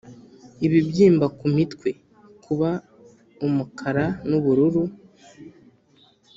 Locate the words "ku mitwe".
1.37-1.89